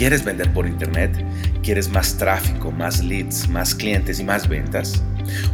¿Quieres 0.00 0.24
vender 0.24 0.50
por 0.54 0.66
Internet? 0.66 1.22
¿Quieres 1.62 1.90
más 1.90 2.16
tráfico, 2.16 2.72
más 2.72 3.04
leads, 3.04 3.50
más 3.50 3.74
clientes 3.74 4.18
y 4.18 4.24
más 4.24 4.48
ventas? 4.48 5.04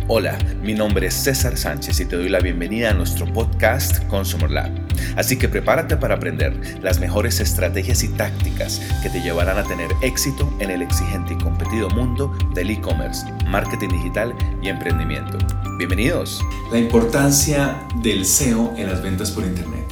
Hola, 0.07 0.38
mi 0.62 0.72
nombre 0.72 1.09
es 1.09 1.15
César 1.15 1.57
Sánchez 1.57 1.99
y 1.99 2.04
te 2.04 2.15
doy 2.15 2.29
la 2.29 2.38
bienvenida 2.38 2.90
a 2.90 2.95
nuestro 2.95 3.27
podcast 3.32 4.06
Consumer 4.06 4.48
Lab. 4.48 4.71
Así 5.17 5.37
que 5.37 5.48
prepárate 5.48 5.96
para 5.96 6.14
aprender 6.14 6.79
las 6.80 7.01
mejores 7.01 7.41
estrategias 7.41 8.05
y 8.05 8.09
tácticas 8.11 8.80
que 9.03 9.11
te 9.11 9.21
llevarán 9.21 9.59
a 9.59 9.64
tener 9.64 9.91
éxito 10.01 10.57
en 10.61 10.71
el 10.71 10.81
exigente 10.81 11.35
y 11.35 11.39
competido 11.39 11.91
mundo 11.91 12.33
del 12.55 12.71
e-commerce, 12.71 13.27
marketing 13.49 13.89
digital 13.89 14.33
y 14.63 14.69
emprendimiento. 14.69 15.39
Bienvenidos. 15.77 16.41
La 16.71 16.79
importancia 16.79 17.77
del 18.01 18.25
SEO 18.25 18.75
en 18.77 18.91
las 18.91 19.03
ventas 19.03 19.33
por 19.33 19.43
Internet. 19.43 19.87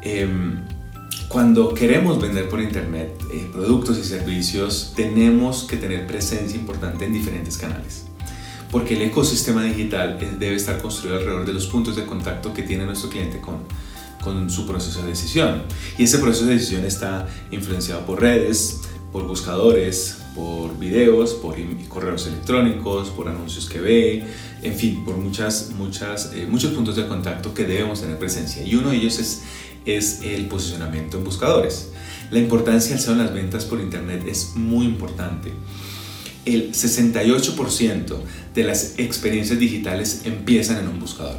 Em, 0.00 0.64
cuando 1.28 1.74
queremos 1.74 2.20
vender 2.20 2.48
por 2.48 2.60
Internet 2.60 3.20
eh, 3.32 3.48
productos 3.52 3.98
y 3.98 4.04
servicios, 4.04 4.92
tenemos 4.94 5.64
que 5.64 5.76
tener 5.76 6.06
presencia 6.06 6.58
importante 6.58 7.04
en 7.04 7.12
diferentes 7.12 7.58
canales. 7.58 8.04
Porque 8.70 8.94
el 8.94 9.02
ecosistema 9.02 9.64
digital 9.64 10.18
eh, 10.20 10.30
debe 10.38 10.56
estar 10.56 10.80
construido 10.80 11.18
alrededor 11.18 11.44
de 11.44 11.52
los 11.52 11.66
puntos 11.66 11.96
de 11.96 12.04
contacto 12.06 12.54
que 12.54 12.62
tiene 12.62 12.86
nuestro 12.86 13.10
cliente 13.10 13.40
con, 13.40 13.56
con 14.22 14.48
su 14.50 14.66
proceso 14.66 15.02
de 15.02 15.08
decisión. 15.08 15.62
Y 15.98 16.04
ese 16.04 16.18
proceso 16.18 16.46
de 16.46 16.54
decisión 16.54 16.84
está 16.84 17.26
influenciado 17.50 18.06
por 18.06 18.20
redes, 18.20 18.82
por 19.12 19.26
buscadores, 19.26 20.18
por 20.34 20.78
videos, 20.78 21.34
por 21.34 21.56
correos 21.88 22.26
electrónicos, 22.26 23.08
por 23.10 23.28
anuncios 23.28 23.68
que 23.68 23.80
ve, 23.80 24.24
en 24.62 24.74
fin, 24.74 25.04
por 25.04 25.16
muchas, 25.16 25.70
muchas, 25.76 26.32
eh, 26.34 26.46
muchos 26.48 26.72
puntos 26.72 26.94
de 26.96 27.08
contacto 27.08 27.52
que 27.54 27.64
debemos 27.64 28.00
tener 28.00 28.18
presencia. 28.18 28.62
Y 28.62 28.74
uno 28.74 28.90
de 28.90 28.96
ellos 28.96 29.18
es 29.18 29.42
es 29.86 30.20
el 30.22 30.46
posicionamiento 30.46 31.18
en 31.18 31.24
buscadores. 31.24 31.90
La 32.30 32.40
importancia 32.40 32.94
del 32.94 33.02
SEO 33.02 33.12
en 33.12 33.18
las 33.20 33.32
ventas 33.32 33.64
por 33.64 33.80
Internet 33.80 34.24
es 34.26 34.56
muy 34.56 34.84
importante. 34.84 35.52
El 36.44 36.72
68% 36.72 38.16
de 38.54 38.64
las 38.64 38.98
experiencias 38.98 39.58
digitales 39.58 40.22
empiezan 40.24 40.78
en 40.78 40.88
un 40.88 41.00
buscador. 41.00 41.38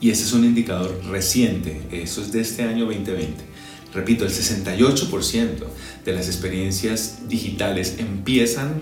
Y 0.00 0.10
ese 0.10 0.24
es 0.24 0.32
un 0.32 0.44
indicador 0.44 1.00
reciente, 1.10 1.80
eso 1.92 2.22
es 2.22 2.32
de 2.32 2.40
este 2.40 2.62
año 2.62 2.86
2020. 2.86 3.52
Repito, 3.94 4.24
el 4.24 4.30
68% 4.30 5.64
de 6.04 6.12
las 6.12 6.26
experiencias 6.26 7.28
digitales 7.28 7.96
empiezan 7.98 8.80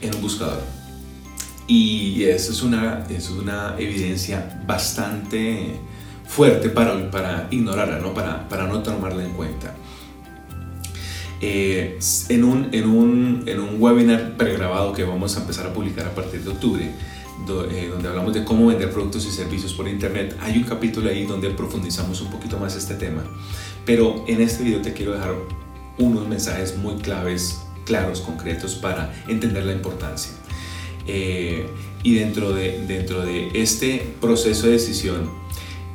en 0.00 0.14
un 0.14 0.20
buscador. 0.20 0.62
Y 1.66 2.24
eso 2.24 2.52
es 2.52 2.62
una, 2.62 3.06
es 3.10 3.28
una 3.30 3.74
evidencia 3.78 4.62
bastante 4.66 5.80
fuerte 6.26 6.68
para, 6.68 7.10
para 7.10 7.48
ignorarla, 7.50 7.98
¿no? 7.98 8.12
Para, 8.12 8.48
para 8.48 8.66
no 8.66 8.82
tomarla 8.82 9.24
en 9.24 9.32
cuenta. 9.32 9.74
Eh, 11.40 11.98
en, 12.30 12.44
un, 12.44 12.68
en, 12.72 12.88
un, 12.88 13.42
en, 13.46 13.60
un, 13.60 13.80
webinar 13.80 14.36
pregrabado 14.38 14.94
que 14.94 15.04
vamos 15.04 15.36
a 15.36 15.40
empezar 15.42 15.66
a 15.66 15.72
publicar 15.72 16.06
a 16.06 16.14
partir 16.14 16.42
de 16.42 16.50
octubre, 16.50 16.84
eh, 16.84 17.88
donde 17.90 18.08
hablamos 18.08 18.32
de 18.32 18.42
cómo 18.42 18.66
vender 18.68 18.90
productos 18.90 19.26
y 19.26 19.30
servicios 19.30 19.74
por 19.74 19.86
internet, 19.86 20.34
hay 20.40 20.56
un 20.56 20.64
capítulo 20.64 21.10
ahí 21.10 21.26
donde 21.26 21.50
profundizamos 21.50 22.22
un 22.22 22.30
poquito 22.30 22.58
más 22.58 22.74
este 22.74 22.94
tema. 22.94 23.22
Pero 23.84 24.24
en 24.26 24.40
este 24.40 24.64
video 24.64 24.80
te 24.80 24.94
quiero 24.94 25.12
dejar 25.12 25.34
unos 25.98 26.26
mensajes 26.26 26.76
muy 26.76 26.96
claves, 26.96 27.60
claros, 27.84 28.22
concretos 28.22 28.74
para 28.74 29.12
entender 29.28 29.64
la 29.64 29.72
importancia. 29.72 30.32
Eh, 31.06 31.66
y 32.02 32.14
dentro 32.14 32.52
de, 32.52 32.84
dentro 32.86 33.20
de 33.24 33.50
este 33.54 34.14
proceso 34.20 34.66
de 34.66 34.72
decisión, 34.72 35.30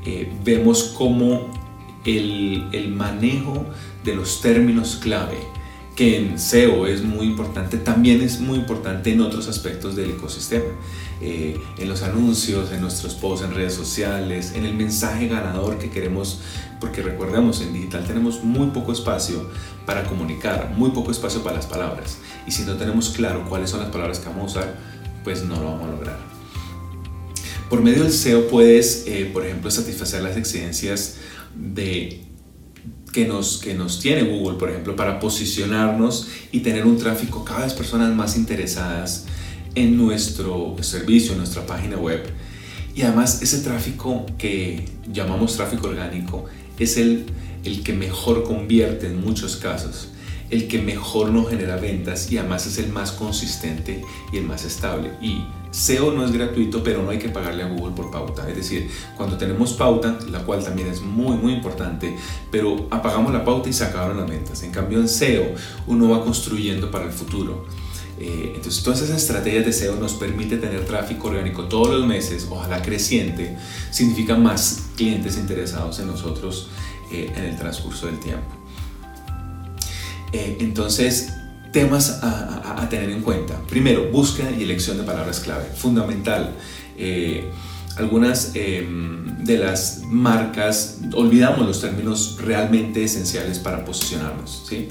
eh, 0.06 0.32
vemos 0.44 0.96
cómo 0.98 1.50
el, 2.06 2.68
el, 2.72 2.92
manejo 2.92 3.66
de 4.04 4.16
los 4.16 4.42
términos 4.42 5.00
clave, 5.02 5.38
que 5.96 6.18
en 6.18 6.40
SEO 6.40 6.88
es 6.88 7.04
muy 7.04 7.28
importante, 7.28 7.78
también 7.78 8.22
es 8.22 8.40
muy 8.40 8.58
importante 8.58 9.12
en 9.12 9.22
otros 9.22 9.48
aspectos 9.48 9.96
del 9.96 10.12
ecosistema. 10.12 10.66
Eh, 11.24 11.62
en 11.78 11.88
los 11.88 12.02
anuncios, 12.02 12.72
en 12.72 12.82
nuestros 12.82 13.14
posts 13.14 13.46
en 13.46 13.54
redes 13.54 13.76
sociales, 13.76 14.54
en 14.56 14.66
el 14.66 14.74
mensaje 14.74 15.28
ganador 15.28 15.78
que 15.78 15.92
queremos, 15.92 16.40
porque 16.80 17.04
recordemos, 17.04 17.62
en 17.62 17.74
digital 17.74 18.06
tenemos 18.06 18.44
muy 18.44 18.72
poco 18.72 18.92
espacio 18.92 19.48
para 19.86 20.04
comunicar, 20.06 20.74
muy 20.76 20.90
poco 20.90 21.12
espacio 21.12 21.44
para 21.44 21.58
las 21.58 21.68
palabras. 21.68 22.18
Y 22.48 22.52
si 22.52 22.64
no 22.64 22.74
tenemos 22.74 23.10
claro 23.10 23.46
cuáles 23.48 23.70
son 23.70 23.82
las 23.82 23.90
palabras 23.90 24.18
que 24.18 24.30
vamos 24.30 24.56
a 24.56 24.62
usar, 24.62 24.80
pues 25.24 25.44
no 25.44 25.58
lo 25.58 25.66
vamos 25.66 25.90
a 25.90 25.92
lograr. 25.92 26.41
Por 27.72 27.82
medio 27.82 28.04
del 28.04 28.12
SEO 28.12 28.50
puedes, 28.50 29.06
eh, 29.08 29.30
por 29.32 29.46
ejemplo, 29.46 29.72
satisfacer 29.72 30.22
las 30.22 30.36
exigencias 30.36 31.16
de, 31.56 32.20
que, 33.14 33.26
nos, 33.26 33.60
que 33.60 33.74
nos 33.74 34.02
tiene 34.02 34.24
Google, 34.24 34.58
por 34.58 34.70
ejemplo, 34.70 34.98
para 34.98 35.22
posicionarnos 35.22 36.28
y 36.52 36.60
tener 36.60 36.86
un 36.86 36.98
tráfico 36.98 37.46
cada 37.46 37.64
vez 37.64 37.74
personas 37.74 38.14
más 38.14 38.36
interesadas 38.36 39.26
en 39.74 39.96
nuestro 39.96 40.76
servicio, 40.82 41.32
en 41.32 41.38
nuestra 41.38 41.66
página 41.66 41.96
web. 41.96 42.22
Y 42.94 43.04
además 43.04 43.42
ese 43.42 43.60
tráfico 43.60 44.26
que 44.38 44.90
llamamos 45.10 45.56
tráfico 45.56 45.88
orgánico 45.88 46.48
es 46.78 46.98
el, 46.98 47.28
el 47.64 47.84
que 47.84 47.94
mejor 47.94 48.44
convierte 48.44 49.08
en 49.08 49.24
muchos 49.24 49.56
casos, 49.56 50.10
el 50.50 50.68
que 50.68 50.82
mejor 50.82 51.30
nos 51.30 51.50
genera 51.50 51.78
ventas 51.78 52.30
y 52.34 52.38
además 52.38 52.68
es 52.68 52.80
el 52.80 52.90
más 52.90 53.14
consistente 53.14 54.02
y 54.34 54.40
el 54.40 54.44
más 54.44 54.66
estable. 54.66 55.12
Y 55.22 55.38
SEO 55.72 56.12
no 56.12 56.26
es 56.26 56.32
gratuito, 56.32 56.84
pero 56.84 57.02
no 57.02 57.10
hay 57.10 57.18
que 57.18 57.30
pagarle 57.30 57.64
a 57.64 57.68
Google 57.68 57.96
por 57.96 58.12
pauta. 58.12 58.48
Es 58.50 58.56
decir, 58.56 58.92
cuando 59.16 59.38
tenemos 59.38 59.74
pauta, 59.74 60.20
la 60.30 60.44
cual 60.44 60.64
también 60.64 60.90
es 60.90 61.02
muy, 61.02 61.38
muy 61.38 61.54
importante, 61.54 62.16
pero 62.52 62.88
apagamos 62.92 63.34
la 63.34 63.44
pauta 63.44 63.70
y 63.70 63.74
se 63.74 63.86
acabaron 63.86 64.18
las 64.18 64.30
ventas. 64.30 64.62
En 64.64 64.72
cambio, 64.72 65.00
en 65.00 65.08
SEO 65.08 65.56
uno 65.88 66.10
va 66.10 66.24
construyendo 66.24 66.92
para 66.92 67.06
el 67.06 67.12
futuro. 67.12 67.66
Eh, 68.20 68.54
entonces, 68.56 68.84
todas 68.84 69.02
esas 69.02 69.18
estrategias 69.18 69.66
de 69.66 69.74
SEO 69.74 69.96
nos 69.96 70.14
permite 70.14 70.58
tener 70.58 70.86
tráfico 70.86 71.30
orgánico 71.30 71.64
todos 71.64 71.90
los 71.90 72.06
meses, 72.06 72.48
ojalá 72.50 72.82
creciente, 72.82 73.58
significa 73.90 74.36
más 74.36 74.90
clientes 74.96 75.38
interesados 75.38 76.00
en 76.00 76.08
nosotros 76.08 76.70
eh, 77.12 77.34
en 77.36 77.46
el 77.46 77.58
transcurso 77.58 78.06
del 78.06 78.20
tiempo. 78.20 78.46
Eh, 80.34 80.58
entonces, 80.60 81.34
temas 81.72 82.20
a, 82.22 82.88
tener 82.90 83.10
en 83.10 83.22
cuenta. 83.22 83.58
Primero, 83.70 84.10
búsqueda 84.12 84.52
y 84.52 84.64
elección 84.64 84.98
de 84.98 85.04
palabras 85.04 85.40
clave. 85.40 85.66
Fundamental. 85.76 86.52
Eh, 86.98 87.50
algunas 87.96 88.52
em, 88.56 89.44
de 89.44 89.58
las 89.58 90.02
marcas 90.06 91.00
olvidamos 91.14 91.66
los 91.66 91.82
términos 91.82 92.38
realmente 92.42 93.04
esenciales 93.04 93.60
para 93.60 93.86
posicionarnos. 93.86 94.64
¿sí? 94.68 94.90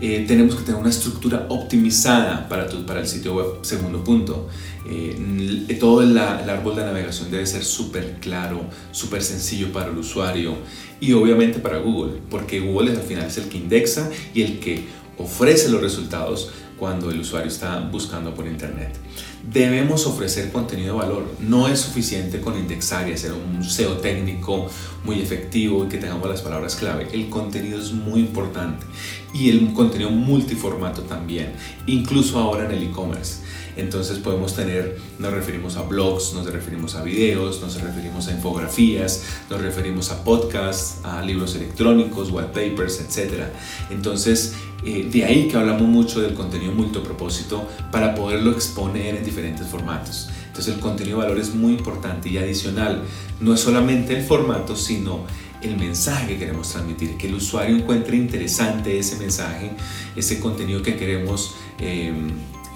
Eh, 0.00 0.24
tenemos 0.26 0.56
que 0.56 0.62
tener 0.62 0.80
una 0.80 0.90
estructura 0.90 1.46
optimizada 1.48 2.48
para, 2.48 2.66
para 2.86 3.00
el 3.00 3.06
sitio 3.06 3.34
web. 3.34 3.46
Segundo 3.62 4.02
punto, 4.02 4.48
eh, 4.88 5.76
todo 5.78 6.02
el, 6.02 6.10
el, 6.10 6.18
árbol 6.18 6.74
de 6.74 6.84
navegación 6.84 7.30
debe 7.30 7.46
ser 7.46 7.64
súper 7.64 8.18
claro, 8.20 8.62
súper 8.90 9.22
sencillo 9.22 9.72
para 9.72 9.90
el 9.90 9.96
usuario 9.96 10.56
y 11.00 11.12
obviamente 11.12 11.60
para 11.60 11.78
Google, 11.78 12.20
porque 12.30 12.60
Google 12.60 12.92
es, 12.92 12.98
al 12.98 13.04
final 13.04 13.26
es 13.26 13.38
el 13.38 13.44
que 13.48 13.58
indexa 13.58 14.10
y 14.34 14.42
el 14.42 14.58
que 14.58 14.84
ofrece 15.18 15.68
los 15.68 15.80
resultados 15.80 16.50
cuando 16.78 17.10
el 17.10 17.20
usuario 17.20 17.48
está 17.48 17.78
buscando 17.78 18.34
por 18.34 18.46
internet. 18.46 18.96
Debemos 19.44 20.06
ofrecer 20.06 20.50
contenido 20.50 20.94
de 20.94 21.00
valor. 21.00 21.24
No 21.38 21.68
es 21.68 21.80
suficiente 21.80 22.40
con 22.40 22.58
indexar 22.58 23.08
y 23.08 23.12
hacer 23.12 23.32
un 23.32 23.62
SEO 23.62 23.98
técnico 23.98 24.68
muy 25.04 25.20
efectivo 25.20 25.84
y 25.84 25.88
que 25.88 25.98
tengamos 25.98 26.28
las 26.28 26.40
palabras 26.40 26.74
clave. 26.74 27.08
El 27.12 27.28
contenido 27.28 27.78
es 27.78 27.92
muy 27.92 28.20
importante 28.20 28.84
y 29.32 29.50
el 29.50 29.72
contenido 29.72 30.10
multiformato 30.10 31.02
también, 31.02 31.52
incluso 31.86 32.38
ahora 32.38 32.66
en 32.66 32.72
el 32.72 32.82
e-commerce. 32.84 33.42
Entonces 33.76 34.18
podemos 34.18 34.54
tener, 34.54 34.98
nos 35.18 35.32
referimos 35.32 35.76
a 35.76 35.82
blogs, 35.82 36.34
nos 36.34 36.44
referimos 36.46 36.94
a 36.94 37.02
videos, 37.02 37.62
nos 37.62 37.80
referimos 37.80 38.28
a 38.28 38.32
infografías, 38.32 39.24
nos 39.48 39.62
referimos 39.62 40.10
a 40.10 40.22
podcasts, 40.24 40.98
a 41.04 41.22
libros 41.22 41.54
electrónicos, 41.54 42.30
web 42.30 42.48
papers, 42.48 43.00
etc. 43.00 43.44
Entonces, 43.90 44.54
eh, 44.84 45.08
de 45.10 45.24
ahí 45.24 45.48
que 45.48 45.56
hablamos 45.56 45.88
mucho 45.88 46.20
del 46.20 46.34
contenido 46.34 46.72
multipropósito 46.72 47.66
para 47.90 48.14
poderlo 48.14 48.50
exponer 48.50 49.16
en 49.16 49.24
diferentes 49.24 49.66
formatos. 49.66 50.28
Entonces 50.48 50.74
el 50.74 50.80
contenido 50.80 51.18
de 51.18 51.24
valor 51.24 51.40
es 51.40 51.54
muy 51.54 51.72
importante 51.72 52.28
y 52.28 52.36
adicional. 52.36 53.02
No 53.40 53.54
es 53.54 53.60
solamente 53.60 54.14
el 54.14 54.22
formato, 54.22 54.76
sino 54.76 55.24
el 55.62 55.76
mensaje 55.76 56.28
que 56.28 56.38
queremos 56.38 56.70
transmitir, 56.70 57.16
que 57.16 57.28
el 57.28 57.34
usuario 57.34 57.76
encuentre 57.76 58.16
interesante 58.16 58.98
ese 58.98 59.16
mensaje, 59.16 59.70
ese 60.16 60.40
contenido 60.40 60.82
que 60.82 60.96
queremos 60.96 61.54
eh, 61.78 62.12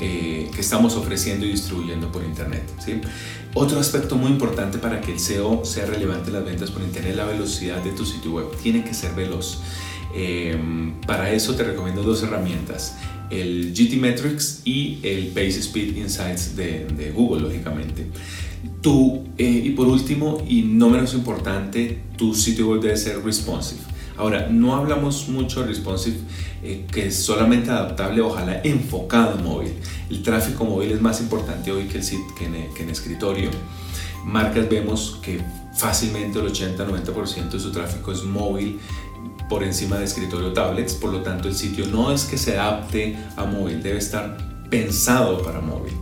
eh, 0.01 0.51
que 0.55 0.61
estamos 0.61 0.95
ofreciendo 0.95 1.47
y 1.47 1.51
distribuyendo 1.53 2.13
por 2.13 2.23
Internet. 2.23 2.65
¿sí? 2.85 3.01
Otro 3.59 3.81
aspecto 3.81 4.17
muy 4.17 4.31
importante 4.33 4.77
para 4.77 5.01
que 5.01 5.13
el 5.13 5.19
SEO 5.19 5.65
sea 5.65 5.87
relevante 5.87 6.29
en 6.29 6.35
las 6.35 6.45
ventas 6.45 6.71
por 6.71 6.83
Internet 6.83 7.17
la 7.17 7.25
velocidad 7.25 7.83
de 7.83 7.91
tu 7.93 8.05
sitio 8.05 8.33
web. 8.33 8.49
Tiene 8.63 8.85
que 8.85 8.93
ser 8.93 9.15
veloz. 9.15 9.63
Eh, 10.15 10.55
para 11.07 11.33
eso 11.33 11.55
te 11.55 11.65
recomiendo 11.65 12.03
dos 12.03 12.23
herramientas, 12.23 12.99
el 13.31 13.73
GT 13.73 13.97
Metrics 13.97 14.61
y 14.67 14.99
el 15.03 15.29
Page 15.29 15.61
Speed 15.61 15.97
Insights 15.97 16.55
de, 16.55 16.85
de 16.85 17.13
Google, 17.13 17.45
lógicamente. 17.45 18.07
Tú, 18.83 19.25
eh, 19.39 19.63
y 19.65 19.71
por 19.71 19.87
último, 19.87 20.45
y 20.47 20.61
no 20.61 20.91
menos 20.91 21.15
importante, 21.15 22.03
tu 22.19 22.35
sitio 22.35 22.69
web 22.69 22.83
debe 22.83 22.99
ser 22.99 23.25
responsive. 23.25 23.81
Ahora, 24.17 24.49
no 24.51 24.75
hablamos 24.75 25.29
mucho 25.29 25.65
responsive 25.65 26.17
eh, 26.63 26.87
que 26.91 27.09
es 27.09 27.17
solamente 27.17 27.71
adaptable, 27.71 28.21
ojalá 28.23 28.61
enfocado 28.63 29.39
en 29.39 29.45
móvil. 29.45 29.73
El 30.11 30.23
tráfico 30.23 30.65
móvil 30.65 30.93
es 30.93 31.01
más 31.01 31.21
importante 31.21 31.71
hoy 31.71 31.85
que, 31.85 31.99
el 31.99 32.05
que, 32.39 32.45
en, 32.47 32.75
que 32.75 32.83
en 32.83 32.91
escritorio. 32.91 33.51
Marcas 34.25 34.69
vemos 34.69 35.19
que 35.23 35.41
fácilmente 35.77 36.39
el 36.39 36.47
80-90% 36.47 37.51
de 37.51 37.61
su 37.61 37.71
tráfico 37.71 38.13
es 38.13 38.25
móvil 38.25 38.81
por 39.49 39.63
encima 39.63 39.99
de 39.99 40.05
escritorio 40.05 40.53
tablets, 40.53 40.95
por 40.95 41.13
lo 41.13 41.23
tanto 41.23 41.49
el 41.49 41.55
sitio 41.55 41.87
no 41.87 42.13
es 42.13 42.25
que 42.25 42.37
se 42.37 42.59
adapte 42.59 43.17
a 43.37 43.45
móvil, 43.45 43.83
debe 43.83 43.99
estar 43.99 44.37
pensado 44.69 45.43
para 45.43 45.61
móvil. 45.61 45.93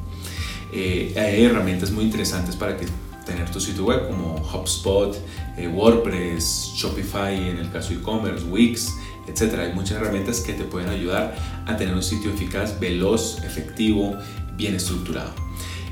Eh, 0.72 1.14
hay 1.16 1.44
herramientas 1.44 1.90
muy 1.90 2.04
interesantes 2.04 2.56
para 2.56 2.76
que 2.76 2.86
tener 3.24 3.50
tu 3.50 3.60
sitio 3.60 3.84
web 3.84 4.08
como 4.08 4.36
HubSpot, 4.36 5.16
eh, 5.56 5.68
WordPress, 5.68 6.72
Shopify 6.74 7.34
en 7.34 7.58
el 7.58 7.70
caso 7.70 7.92
e-commerce, 7.92 8.44
Wix, 8.46 8.94
etc. 9.26 9.58
Hay 9.60 9.72
muchas 9.72 9.98
herramientas 10.00 10.40
que 10.40 10.52
te 10.52 10.64
pueden 10.64 10.88
ayudar 10.88 11.36
a 11.66 11.76
tener 11.76 11.94
un 11.94 12.02
sitio 12.02 12.30
eficaz, 12.30 12.78
veloz, 12.78 13.42
efectivo, 13.44 14.16
bien 14.56 14.74
estructurado. 14.74 15.32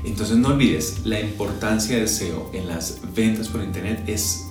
Entonces 0.03 0.37
no 0.37 0.49
olvides, 0.49 1.05
la 1.05 1.19
importancia 1.19 1.97
del 1.97 2.09
SEO 2.09 2.51
en 2.53 2.67
las 2.67 2.99
ventas 3.15 3.47
por 3.47 3.63
internet 3.63 4.03
es 4.07 4.45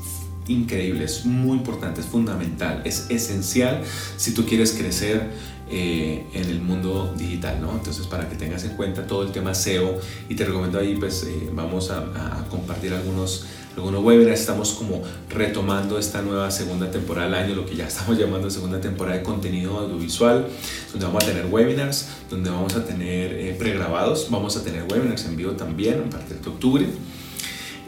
increíble, 0.48 1.04
es 1.04 1.24
muy 1.24 1.56
importante, 1.56 2.00
es 2.00 2.06
fundamental, 2.06 2.82
es 2.84 3.06
esencial 3.10 3.82
si 4.16 4.34
tú 4.34 4.44
quieres 4.44 4.72
crecer 4.72 5.30
eh, 5.74 6.26
en 6.34 6.50
el 6.50 6.60
mundo 6.60 7.14
digital, 7.16 7.58
¿no? 7.62 7.72
Entonces 7.72 8.06
para 8.06 8.28
que 8.28 8.36
tengas 8.36 8.62
en 8.64 8.76
cuenta 8.76 9.06
todo 9.06 9.22
el 9.22 9.32
tema 9.32 9.54
SEO 9.54 9.98
y 10.28 10.34
te 10.34 10.44
recomiendo 10.44 10.78
ahí 10.78 10.96
pues 10.96 11.24
eh, 11.24 11.48
vamos 11.50 11.90
a, 11.90 12.00
a, 12.00 12.44
compartir 12.50 12.92
algunos, 12.92 13.46
algunos 13.74 14.04
webinars, 14.04 14.40
estamos 14.40 14.72
como 14.72 15.02
retomando 15.30 15.98
esta 15.98 16.20
nueva 16.20 16.50
segunda 16.50 16.90
temporada 16.90 17.26
del 17.28 17.36
año, 17.36 17.54
lo 17.54 17.64
que 17.64 17.74
ya 17.74 17.86
estamos 17.88 18.18
llamando 18.18 18.50
segunda 18.50 18.82
temporada 18.82 19.16
de 19.16 19.22
contenido 19.22 19.78
audiovisual, 19.78 20.46
donde 20.90 21.06
vamos 21.06 21.24
a 21.24 21.26
tener 21.26 21.46
webinars, 21.46 22.08
donde 22.28 22.50
vamos 22.50 22.76
a 22.76 22.84
tener 22.84 23.32
eh, 23.32 23.56
pregrabados, 23.58 24.28
vamos 24.28 24.58
a 24.58 24.64
tener 24.64 24.82
webinars 24.92 25.24
en 25.24 25.36
vivo 25.36 25.52
también 25.52 26.04
a 26.06 26.10
partir 26.10 26.38
de 26.38 26.50
octubre. 26.50 26.86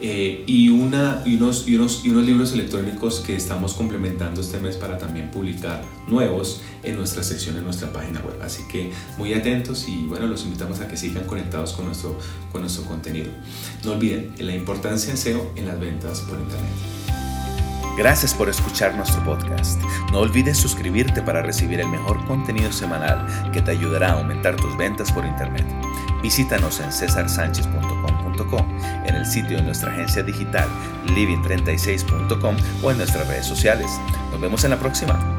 Eh, 0.07 0.43
y, 0.45 0.69
una, 0.69 1.23
y, 1.25 1.33
unos, 1.35 1.67
y, 1.67 1.75
unos, 1.75 2.05
y 2.05 2.11
unos 2.11 2.25
libros 2.25 2.53
electrónicos 2.53 3.21
que 3.21 3.35
estamos 3.35 3.73
complementando 3.73 4.39
este 4.39 4.59
mes 4.59 4.75
para 4.75 4.99
también 4.99 5.31
publicar 5.31 5.81
nuevos 6.07 6.61
en 6.83 6.95
nuestra 6.95 7.23
sección 7.23 7.57
en 7.57 7.63
nuestra 7.63 7.91
página 7.91 8.19
web. 8.19 8.39
Así 8.43 8.67
que 8.67 8.91
muy 9.17 9.33
atentos 9.33 9.87
y 9.87 10.05
bueno, 10.05 10.27
los 10.27 10.43
invitamos 10.43 10.79
a 10.79 10.87
que 10.87 10.95
sigan 10.95 11.23
conectados 11.23 11.73
con 11.73 11.87
nuestro, 11.87 12.19
con 12.51 12.61
nuestro 12.61 12.83
contenido. 12.83 13.31
No 13.83 13.93
olviden 13.93 14.31
la 14.37 14.53
importancia 14.53 15.09
de 15.09 15.17
SEO 15.17 15.51
en 15.55 15.65
las 15.65 15.79
ventas 15.79 16.21
por 16.21 16.39
Internet. 16.39 16.69
Gracias 17.97 18.33
por 18.33 18.49
escuchar 18.49 18.93
nuestro 18.95 19.23
podcast. 19.23 19.81
No 20.11 20.19
olvides 20.19 20.57
suscribirte 20.57 21.21
para 21.21 21.41
recibir 21.41 21.79
el 21.79 21.87
mejor 21.87 22.23
contenido 22.27 22.71
semanal 22.73 23.51
que 23.53 23.61
te 23.61 23.71
ayudará 23.71 24.09
a 24.09 24.19
aumentar 24.19 24.57
tus 24.57 24.75
ventas 24.77 25.11
por 25.13 25.25
Internet. 25.25 25.65
Visítanos 26.21 26.81
en 26.81 26.91
cesarsanchez.com.co, 26.91 28.57
el 29.25 29.31
sitio 29.31 29.57
de 29.57 29.63
nuestra 29.63 29.91
agencia 29.91 30.23
digital 30.23 30.69
living36.com 31.07 32.55
o 32.83 32.91
en 32.91 32.97
nuestras 32.97 33.27
redes 33.27 33.45
sociales. 33.45 33.87
Nos 34.31 34.39
vemos 34.39 34.63
en 34.63 34.71
la 34.71 34.79
próxima. 34.79 35.34